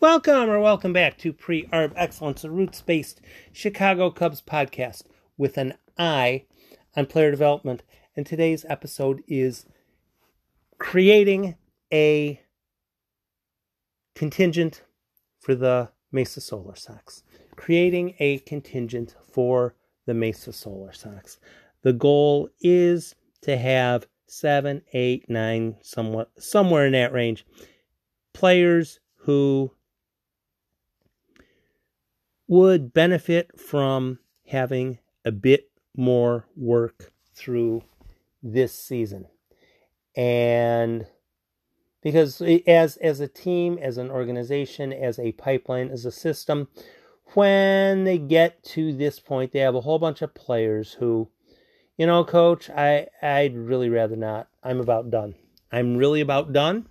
[0.00, 3.20] Welcome or welcome back to Pre Arb Excellence, a roots based
[3.52, 5.04] Chicago Cubs podcast
[5.38, 6.46] with an eye
[6.96, 7.84] on player development.
[8.16, 9.66] And today's episode is
[10.78, 11.54] creating
[11.92, 12.40] a
[14.16, 14.82] contingent
[15.38, 17.22] for the Mesa Solar Sox.
[17.54, 21.38] Creating a contingent for the Mesa Solar Sox.
[21.82, 27.46] The goal is to have seven, eight, nine, somewhat somewhere in that range,
[28.34, 29.72] players who
[32.48, 37.82] would benefit from having a bit more work through
[38.42, 39.26] this season.
[40.16, 41.06] And
[42.02, 46.68] because as as a team, as an organization, as a pipeline, as a system,
[47.34, 51.28] when they get to this point, they have a whole bunch of players who,
[51.96, 54.48] you know, coach, I I'd really rather not.
[54.62, 55.34] I'm about done.
[55.70, 56.88] I'm really about done.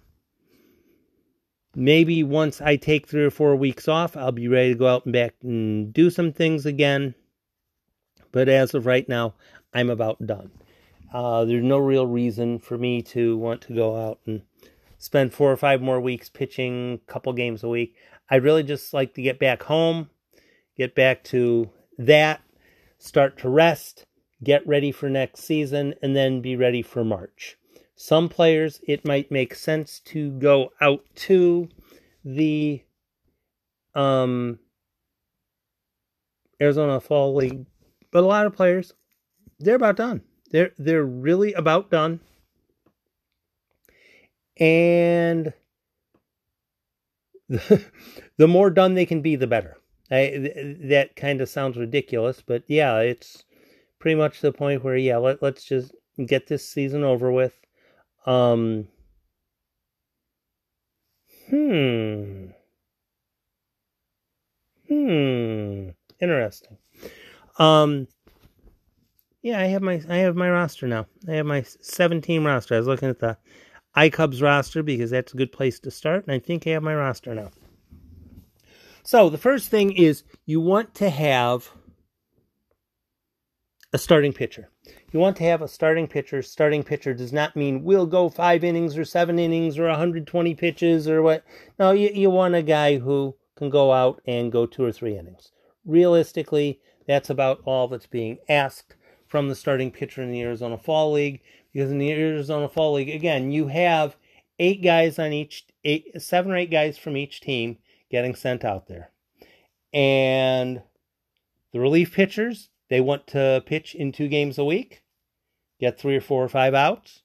[1.79, 5.05] Maybe once I take three or four weeks off, I'll be ready to go out
[5.05, 7.15] and back and do some things again.
[8.33, 9.35] But as of right now,
[9.73, 10.51] I'm about done.
[11.13, 14.41] Uh, there's no real reason for me to want to go out and
[14.97, 17.95] spend four or five more weeks pitching a couple games a week.
[18.29, 20.09] I'd really just like to get back home,
[20.75, 22.41] get back to that,
[22.97, 24.03] start to rest,
[24.43, 27.55] get ready for next season, and then be ready for March.
[28.01, 31.67] Some players, it might make sense to go out to
[32.23, 32.81] the
[33.93, 34.57] um,
[36.61, 37.65] Arizona Fall League,
[38.09, 38.93] but a lot of players,
[39.59, 40.21] they're about done.
[40.49, 42.21] They're they're really about done,
[44.55, 45.51] and
[47.49, 47.85] the,
[48.37, 49.75] the more done they can be, the better.
[50.09, 53.43] I, that kind of sounds ridiculous, but yeah, it's
[53.99, 55.93] pretty much the point where yeah, let, let's just
[56.25, 57.59] get this season over with
[58.25, 58.87] um.
[61.49, 62.47] Hmm.
[64.87, 65.89] Hmm.
[66.21, 66.77] Interesting.
[67.57, 68.07] Um.
[69.41, 71.07] Yeah, I have my I have my roster now.
[71.27, 72.75] I have my 17 roster.
[72.75, 73.37] I was looking at the
[73.95, 76.95] iCubs roster because that's a good place to start, and I think I have my
[76.95, 77.51] roster now.
[79.03, 81.71] So the first thing is you want to have
[83.93, 84.69] a starting pitcher.
[85.11, 86.41] You want to have a starting pitcher.
[86.41, 91.07] Starting pitcher does not mean we'll go five innings or seven innings or 120 pitches
[91.07, 91.43] or what.
[91.77, 95.17] No, you, you want a guy who can go out and go two or three
[95.17, 95.51] innings.
[95.85, 98.95] Realistically, that's about all that's being asked
[99.27, 101.41] from the starting pitcher in the Arizona Fall League.
[101.73, 104.15] Because in the Arizona Fall League, again, you have
[104.59, 107.77] eight guys on each, eight, seven or eight guys from each team
[108.11, 109.11] getting sent out there.
[109.93, 110.81] And
[111.71, 115.03] the relief pitchers, they want to pitch in two games a week,
[115.79, 117.21] get three or four or five outs,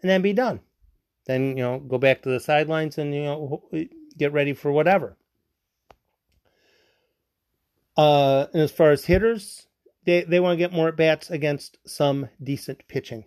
[0.00, 0.60] and then be done.
[1.26, 3.62] Then, you know, go back to the sidelines and, you know,
[4.16, 5.16] get ready for whatever.
[7.96, 9.66] Uh, and as far as hitters,
[10.06, 13.24] they, they want to get more at bats against some decent pitching.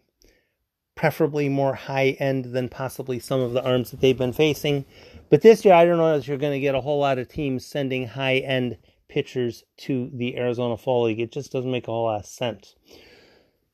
[0.96, 4.86] Preferably more high end than possibly some of the arms that they've been facing.
[5.30, 7.28] But this year, I don't know if you're going to get a whole lot of
[7.28, 8.78] teams sending high end
[9.12, 11.20] pitchers to the Arizona Fall League.
[11.20, 12.76] It just doesn't make a whole lot of sense.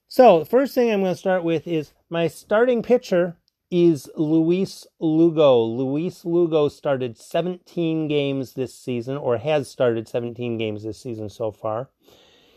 [0.09, 3.37] So, the first thing I'm going to start with is my starting pitcher
[3.69, 5.61] is Luis Lugo.
[5.61, 11.51] Luis Lugo started 17 games this season, or has started 17 games this season so
[11.51, 11.89] far.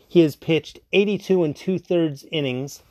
[0.07, 2.81] He has pitched 82 and two thirds innings.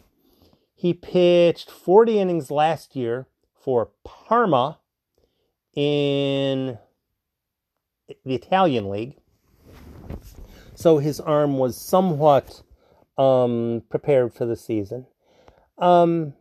[0.75, 4.79] He pitched 40 innings last year for Parma
[5.75, 6.79] in
[8.25, 9.20] the Italian league
[10.81, 12.63] so his arm was somewhat
[13.19, 15.07] um, prepared for the season.
[15.77, 16.33] Um,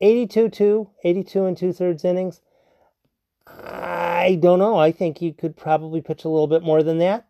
[0.00, 2.40] 82 2, 82 and two thirds innings.
[3.46, 4.78] I don't know.
[4.78, 7.28] I think you could probably pitch a little bit more than that.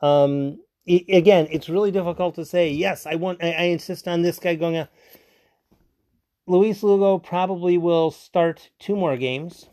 [0.00, 2.70] Um, it, again, it's really difficult to say.
[2.70, 3.42] Yes, I want.
[3.42, 4.88] I, I insist on this guy going out.
[6.46, 9.68] Luis Lugo probably will start two more games,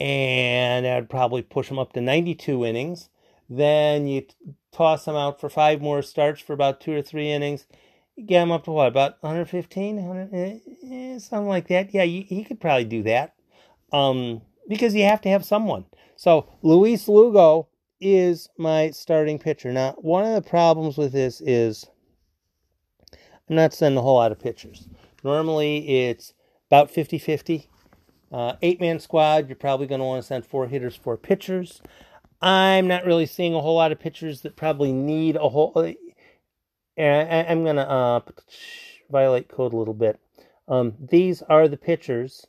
[0.00, 3.10] and I'd probably push him up to 92 innings.
[3.56, 4.26] Then you
[4.72, 7.66] toss him out for five more starts for about two or three innings.
[8.26, 10.58] Get him up to what, about 115, 100, eh,
[10.90, 11.92] eh, something like that.
[11.92, 13.34] Yeah, you, he could probably do that.
[13.92, 15.84] Um, because you have to have someone.
[16.16, 17.68] So Luis Lugo
[18.00, 19.72] is my starting pitcher.
[19.72, 21.86] Now, one of the problems with this is
[23.48, 24.88] I'm not sending a whole lot of pitchers.
[25.22, 26.34] Normally, it's
[26.68, 27.68] about 50 50.
[28.32, 31.80] Uh, eight man squad, you're probably going to want to send four hitters, four pitchers.
[32.40, 35.72] I'm not really seeing a whole lot of pitchers that probably need a whole.
[35.76, 38.20] Uh, I'm gonna uh,
[39.10, 40.20] violate code a little bit.
[40.68, 42.46] Um, these are the pitchers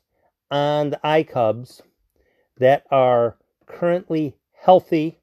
[0.52, 1.82] on the iCubs
[2.58, 5.20] that are currently healthy.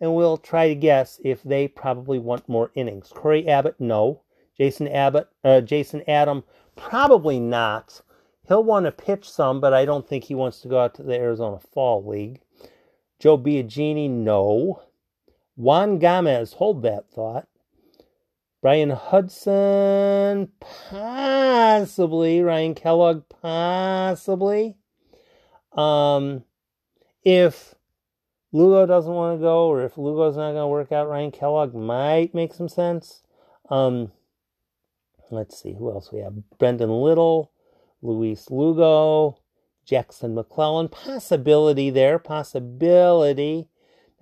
[0.00, 3.12] And we'll try to guess if they probably want more innings.
[3.14, 4.22] Corey Abbott, no.
[4.56, 6.44] Jason Abbott, uh, Jason Adam,
[6.76, 8.02] probably not.
[8.48, 11.02] He'll want to pitch some, but I don't think he wants to go out to
[11.02, 12.40] the Arizona Fall League.
[13.20, 14.82] Joe Biagini, no.
[15.54, 17.46] Juan Gomez, hold that thought.
[18.62, 22.40] Bryan Hudson, possibly.
[22.40, 24.76] Ryan Kellogg, possibly.
[25.72, 26.44] Um,
[27.22, 27.74] if
[28.52, 31.74] Lugo doesn't want to go, or if Lugo's not going to work out, Ryan Kellogg
[31.74, 33.22] might make some sense.
[33.68, 34.12] Um,
[35.30, 36.32] let's see, who else we have?
[36.58, 37.52] Brendan Little,
[38.00, 39.39] Luis Lugo,
[39.90, 40.92] Jackson McClelland.
[40.92, 43.68] Possibility there, possibility.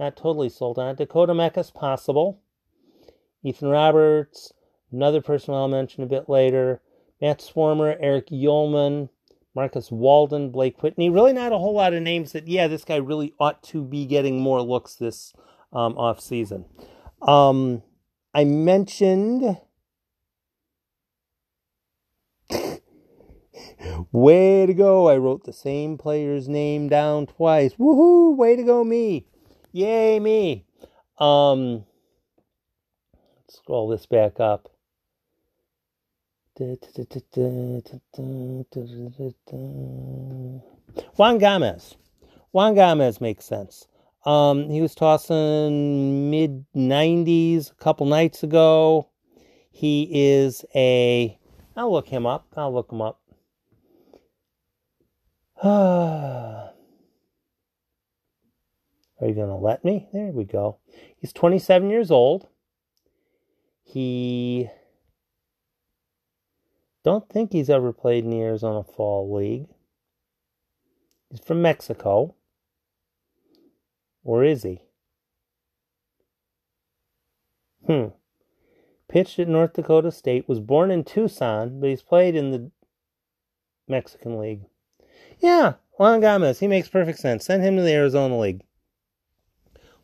[0.00, 0.97] Not totally sold on.
[0.97, 2.41] Dakota Mekkes, possible.
[3.44, 4.55] Ethan Roberts,
[4.91, 6.81] another person I'll mention a bit later,
[7.20, 9.11] Matt Swarmer, Eric Ullman,
[9.55, 11.11] Marcus Walden, Blake Whitney.
[11.11, 14.06] Really not a whole lot of names that, yeah, this guy really ought to be
[14.06, 15.35] getting more looks this
[15.73, 16.65] um, off season.
[17.20, 17.82] Um,
[18.32, 19.59] I mentioned.
[24.12, 25.08] Way to go.
[25.08, 27.74] I wrote the same player's name down twice.
[27.74, 28.36] Woohoo!
[28.36, 29.26] Way to go, me.
[29.72, 30.64] Yay, me.
[31.18, 31.84] Um,
[33.48, 34.68] scroll this back up.
[41.16, 41.96] Juan Gomez.
[42.50, 43.86] Juan Gomez makes sense.
[44.24, 49.08] Um, he was tossing mid 90s a couple nights ago.
[49.70, 51.38] He is a.
[51.76, 52.46] I'll look him up.
[52.56, 53.20] I'll look him up.
[55.64, 56.72] Are
[59.20, 60.08] you going to let me?
[60.12, 60.78] There we go.
[61.16, 62.46] He's 27 years old.
[63.82, 64.69] He
[67.02, 69.66] don't think he's ever played in the Arizona Fall League.
[71.31, 72.37] He's from Mexico.
[74.22, 74.82] Or is he?
[77.87, 78.08] Hmm.
[79.08, 82.70] Pitched at North Dakota State, was born in Tucson, but he's played in the
[83.88, 84.66] Mexican League.
[85.40, 87.44] Yeah, Juan Gomez, he makes perfect sense.
[87.44, 88.62] Send him to the Arizona League.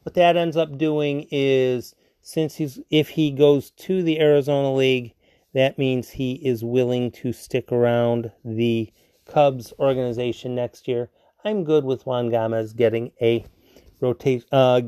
[0.02, 5.14] What that ends up doing is since he's if he goes to the Arizona League,
[5.54, 8.92] that means he is willing to stick around the
[9.26, 11.10] Cubs organization next year.
[11.44, 13.44] I'm good with Juan Gomez getting a
[14.00, 14.80] rotation uh,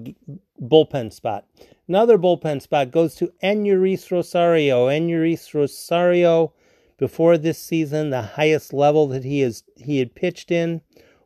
[0.61, 1.47] bullpen spot.
[1.89, 4.89] Another bullpen spot goes to Enerys Rosario.
[4.89, 6.53] Enerys Rosario,
[6.99, 10.81] before this season, the highest level that he is he had pitched in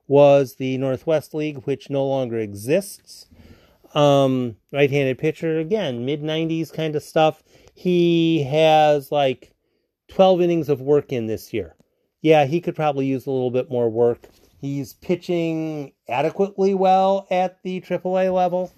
[0.09, 3.27] was the Northwest League, which no longer exists.
[3.95, 7.43] Um, right-handed pitcher again, mid 90s kind of stuff.
[7.75, 9.53] He has like
[10.09, 11.77] 12 innings of work in this year.
[12.21, 14.29] Yeah, he could probably use a little bit more work.
[14.61, 18.73] He's pitching adequately well at the AAA level.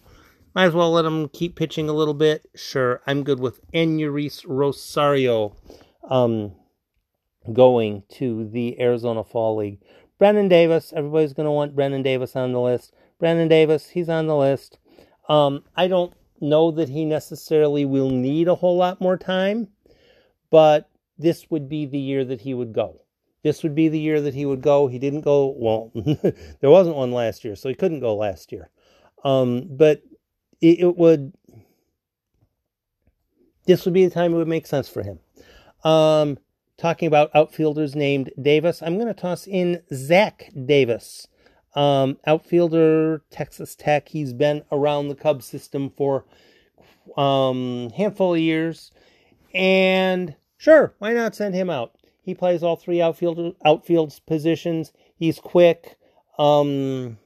[0.55, 2.47] Might as well let him keep pitching a little bit.
[2.55, 5.57] Sure, I'm good with Enerys Rosario
[6.09, 6.53] um,
[7.51, 9.81] going to the Arizona Fall League.
[10.19, 12.95] Brennen Davis, everybody's going to want Brennen Davis on the list.
[13.19, 14.79] Brennen Davis, he's on the list.
[15.29, 19.69] Um, I don't know that he necessarily will need a whole lot more time,
[20.51, 23.01] but this would be the year that he would go.
[23.43, 24.87] This would be the year that he would go.
[24.87, 25.91] He didn't go, well,
[26.61, 28.71] there wasn't one last year, so he couldn't go last year.
[29.25, 30.03] Um, but
[30.61, 31.33] it, it, would,
[33.67, 35.19] this would be the time it would make sense for him.
[35.83, 36.39] Um,
[36.83, 41.29] talking about outfielders named Davis, I'm going to toss in Zach Davis.
[41.77, 44.09] Um, outfielder, Texas Tech.
[44.09, 46.27] He's been around the Cubs system for
[47.17, 48.91] um handful of years.
[49.55, 51.95] And sure, why not send him out?
[52.23, 54.93] He plays all three outfield outfield positions.
[55.15, 55.97] He's quick.
[56.37, 57.19] Um,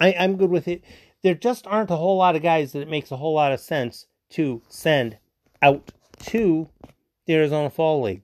[0.00, 0.82] I, I'm good with it.
[1.22, 3.60] There just aren't a whole lot of guys that it makes a whole lot of
[3.60, 5.16] sense to send
[5.62, 5.92] out
[6.24, 6.68] to
[7.26, 8.22] the Arizona Fall League.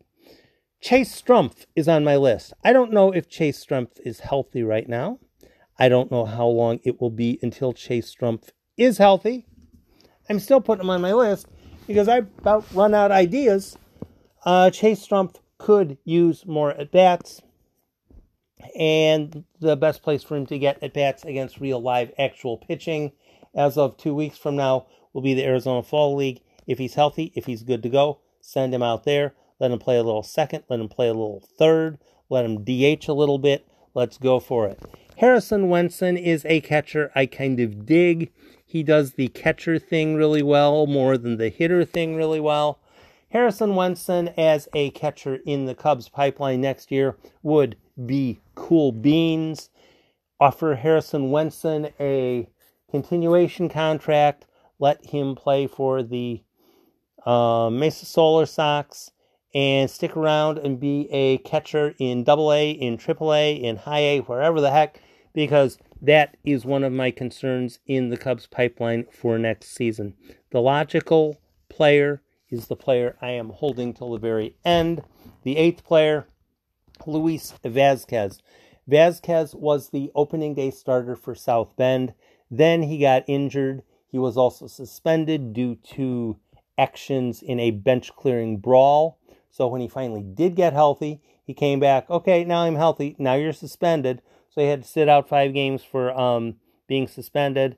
[0.82, 2.52] Chase Strumpf is on my list.
[2.64, 5.20] I don't know if Chase Strumpf is healthy right now.
[5.78, 9.46] I don't know how long it will be until Chase Strumpf is healthy.
[10.28, 11.46] I'm still putting him on my list
[11.86, 13.78] because I about run out ideas.
[14.44, 17.42] Uh, Chase Strumpf could use more at bats,
[18.76, 23.12] and the best place for him to get at bats against real live actual pitching
[23.54, 26.40] as of two weeks from now will be the Arizona Fall League.
[26.66, 29.34] If he's healthy, if he's good to go, send him out there.
[29.62, 30.64] Let him play a little second.
[30.68, 31.98] Let him play a little third.
[32.28, 33.64] Let him DH a little bit.
[33.94, 34.80] Let's go for it.
[35.18, 38.32] Harrison Wenson is a catcher I kind of dig.
[38.66, 42.80] He does the catcher thing really well, more than the hitter thing really well.
[43.28, 49.70] Harrison Wenson as a catcher in the Cubs pipeline next year would be cool beans.
[50.40, 52.48] offer Harrison Wenson a
[52.90, 54.44] continuation contract,
[54.80, 56.42] let him play for the
[57.24, 59.11] uh, Mesa Solar Sox,
[59.54, 64.00] and stick around and be a catcher in Double A, in Triple A, in High
[64.00, 65.00] A, wherever the heck,
[65.32, 70.14] because that is one of my concerns in the Cubs pipeline for next season.
[70.50, 75.02] The logical player is the player I am holding till the very end.
[75.42, 76.26] The eighth player,
[77.06, 78.40] Luis Vazquez.
[78.88, 82.14] Vazquez was the opening day starter for South Bend.
[82.50, 83.82] Then he got injured.
[84.08, 86.36] He was also suspended due to
[86.76, 89.18] actions in a bench clearing brawl.
[89.52, 92.10] So when he finally did get healthy, he came back.
[92.10, 93.14] Okay, now I'm healthy.
[93.18, 94.22] Now you're suspended.
[94.50, 96.56] So he had to sit out five games for um,
[96.88, 97.76] being suspended.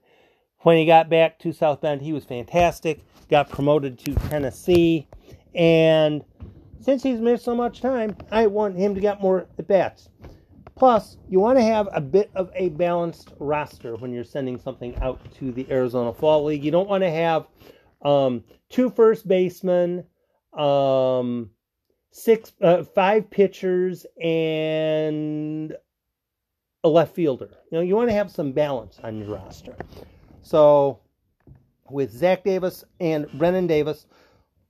[0.61, 3.04] When he got back to South Bend, he was fantastic.
[3.28, 5.09] Got promoted to Tennessee.
[5.54, 6.25] And
[6.81, 10.09] since he's missed so much time, I want him to get more at bats.
[10.76, 14.97] Plus, you want to have a bit of a balanced roster when you're sending something
[15.00, 16.64] out to the Arizona Fall League.
[16.64, 17.47] You don't want to have
[18.02, 20.04] um, two first basemen,
[20.52, 21.50] um,
[22.14, 25.75] six, uh, five pitchers, and
[26.85, 27.50] a left fielder.
[27.71, 29.75] You know, you want to have some balance on your roster.
[30.42, 31.00] So,
[31.90, 34.06] with Zach Davis and Brennen Davis,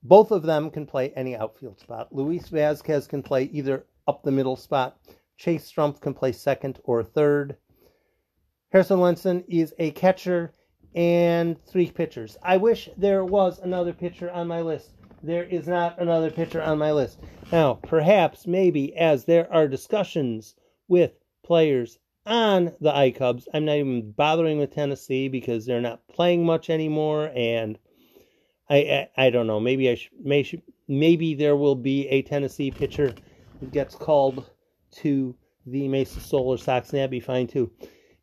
[0.01, 2.13] both of them can play any outfield spot.
[2.13, 4.97] Luis Vazquez can play either up the middle spot
[5.37, 7.57] Chase Strumpf can play second or third.
[8.71, 10.53] Harrison Wenson is a catcher
[10.95, 12.37] and three pitchers.
[12.41, 14.93] I wish there was another pitcher on my list.
[15.25, 17.19] There is not another pitcher on my list.
[17.51, 20.53] Now, perhaps, maybe, as there are discussions
[20.87, 21.13] with
[21.43, 26.69] players on the iCubs, I'm not even bothering with Tennessee because they're not playing much
[26.69, 27.79] anymore, and
[28.69, 29.59] I I, I don't know.
[29.59, 30.47] Maybe I should, may,
[30.87, 33.15] maybe there will be a Tennessee pitcher
[33.61, 34.47] that gets called
[34.97, 37.71] to the Mesa Solar Sox, and that'd be fine too.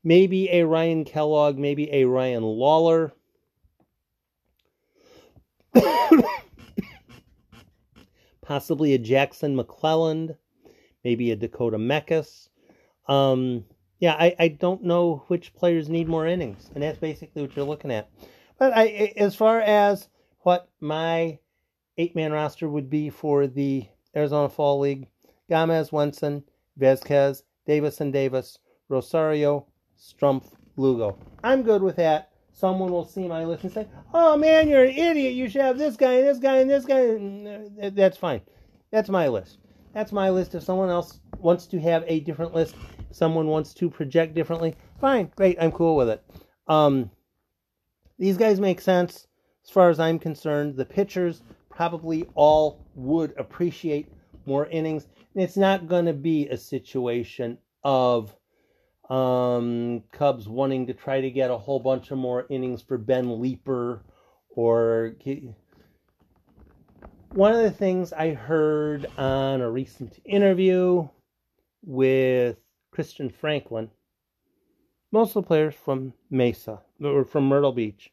[0.04, 3.12] Maybe a Ryan Kellogg, maybe a Ryan Lawler.
[8.42, 10.36] Possibly a Jackson McClelland,
[11.04, 12.48] maybe a Dakota Mekkes.
[13.08, 13.64] Um,
[14.00, 17.64] yeah, I, I don't know which players need more innings, and that's basically what you're
[17.64, 18.10] looking at.
[18.58, 20.08] But I, as far as
[20.40, 21.38] what my
[21.98, 25.06] eight man roster would be for the Arizona Fall League,
[25.48, 26.42] Gamez, Wenson,
[26.80, 28.58] Vazquez, Davis and Davis,
[28.88, 31.16] Rosario, Strumpf, Lugo.
[31.44, 32.31] I'm good with that.
[32.52, 35.34] Someone will see my list and say, "Oh man, you're an idiot.
[35.34, 38.42] You should have this guy and this guy and this guy." That's fine.
[38.90, 39.58] That's my list.
[39.94, 40.54] That's my list.
[40.54, 42.76] If someone else wants to have a different list,
[43.10, 45.58] someone wants to project differently, fine, great.
[45.60, 46.24] I'm cool with it.
[46.68, 47.10] Um,
[48.18, 49.26] these guys make sense
[49.64, 50.76] as far as I'm concerned.
[50.76, 54.08] The pitchers probably all would appreciate
[54.44, 58.34] more innings it's not going to be a situation of
[59.10, 63.40] um, Cubs wanting to try to get a whole bunch of more innings for Ben
[63.40, 64.02] Leeper
[64.50, 65.14] or.
[67.34, 71.08] One of the things I heard on a recent interview
[71.82, 72.58] with
[72.90, 73.90] Christian Franklin,
[75.12, 78.12] most of the players from Mesa or from Myrtle Beach,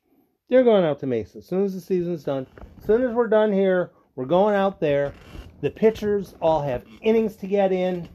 [0.49, 2.47] they're going out to Mesa as soon as the season's done.
[2.79, 5.13] As soon as we're done here, we're going out there.
[5.61, 8.07] The pitchers all have innings to get in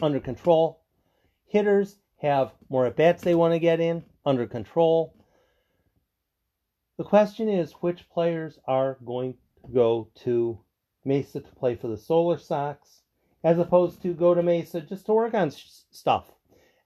[0.00, 0.81] under control.
[1.52, 5.14] Hitters have more at bats they want to get in under control.
[6.96, 10.58] The question is which players are going to go to
[11.04, 13.02] Mesa to play for the Solar Sox
[13.44, 16.32] as opposed to go to Mesa just to work on stuff.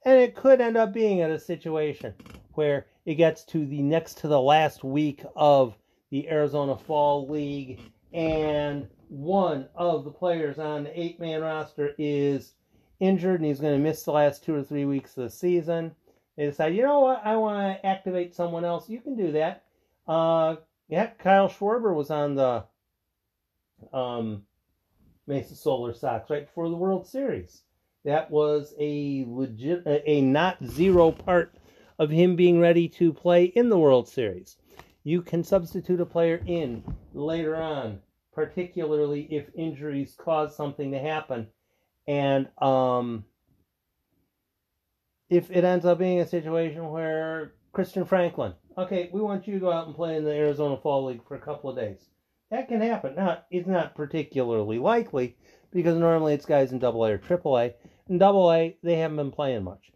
[0.05, 2.15] And it could end up being at a situation
[2.55, 5.77] where it gets to the next to the last week of
[6.11, 7.79] the Arizona Fall League
[8.13, 12.55] and one of the players on the eight man roster is
[13.01, 15.95] injured and he's going to miss the last two or three weeks of the season,
[16.37, 18.89] they decide, you know what, I want to activate someone else.
[18.89, 19.65] You can do that.
[20.07, 20.57] Uh,
[20.89, 22.65] yeah, Kyle Schwarber was on the
[23.93, 24.43] um,
[25.27, 27.63] Mesa Solar Sox right before the World Series.
[28.05, 31.55] That was a legit, a not zero part
[31.99, 34.59] of him being ready to play in the World Series.
[35.03, 36.85] You can substitute a player in
[37.15, 38.01] later on
[38.37, 41.49] particularly if injuries cause something to happen.
[42.07, 43.25] And um,
[45.29, 49.61] if it ends up being a situation where Christian Franklin, okay, we want you to
[49.61, 51.99] go out and play in the Arizona Fall League for a couple of days.
[52.51, 53.17] That can happen.
[53.17, 55.37] Now, it's not particularly likely
[55.73, 57.75] because normally it's guys in Double A or Triple A.
[58.09, 59.91] In Double A, they haven't been playing much.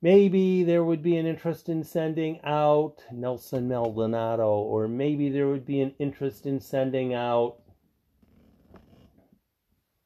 [0.00, 5.64] Maybe there would be an interest in sending out Nelson Maldonado, or maybe there would
[5.66, 7.61] be an interest in sending out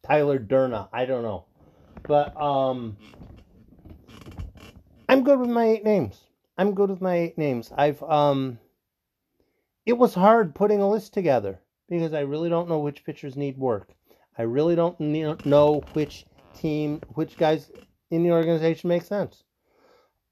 [0.06, 0.88] Tyler Durna.
[0.92, 1.44] I don't know.
[2.06, 2.96] But um,
[5.08, 6.20] I'm good with my eight names.
[6.58, 7.72] I'm good with my eight names.
[7.76, 8.58] I've um
[9.84, 13.56] it was hard putting a list together because I really don't know which pitchers need
[13.56, 13.90] work.
[14.38, 17.70] I really don't know which team, which guys
[18.10, 19.44] in the organization make sense.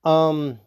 [0.04, 0.58] Um,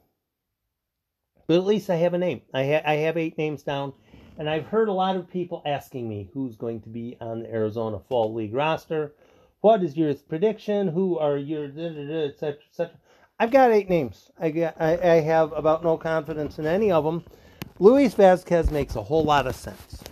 [1.48, 2.42] but at least I have a name.
[2.54, 3.94] I, ha- I have eight names down,
[4.38, 7.52] and I've heard a lot of people asking me who's going to be on the
[7.52, 9.14] Arizona Fall League roster.
[9.62, 10.88] What is your prediction?
[10.88, 12.58] Who are your etc.
[12.70, 12.96] etc.
[13.40, 14.32] I've got eight names.
[14.40, 17.24] I, get, I, I have about no confidence in any of them.
[17.80, 20.04] Luis Vazquez makes a whole lot of sense.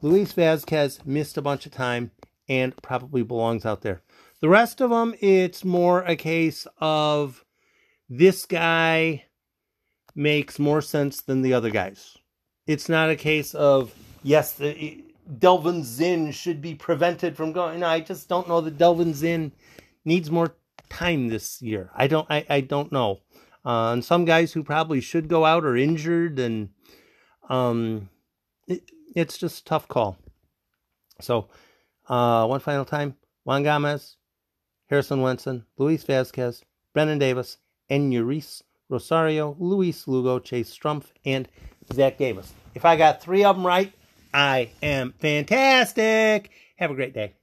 [0.00, 2.10] Luis Vazquez missed a bunch of time
[2.48, 4.02] and probably belongs out there.
[4.40, 7.44] The rest of them, it's more a case of
[8.08, 9.26] this guy
[10.14, 12.18] makes more sense than the other guys.
[12.66, 15.02] It's not a case of, yes, the,
[15.38, 17.80] Delvin Zinn should be prevented from going.
[17.80, 19.52] No, I just don't know that Delvin Zinn
[20.04, 20.54] needs more
[20.88, 21.90] time this year.
[21.94, 22.26] I don't.
[22.30, 23.20] I, I don't know.
[23.64, 26.70] Uh, and some guys who probably should go out are injured, and
[27.48, 28.08] um,
[28.66, 30.18] it, it's just tough call.
[31.20, 31.48] So,
[32.08, 34.16] uh, one final time: Juan Gomez,
[34.88, 36.62] Harrison Wenson, Luis Vazquez,
[36.94, 38.12] Brennen Davis, and
[38.88, 41.48] Rosario, Luis Lugo, Chase Strumpf, and
[41.92, 42.52] Zach Davis.
[42.74, 43.92] If I got three of them right,
[44.32, 46.50] I am fantastic.
[46.76, 47.34] Have a great day.